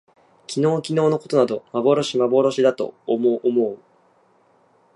[0.47, 3.79] 昨日きのうのことなど幻まぼろしだと思おもおう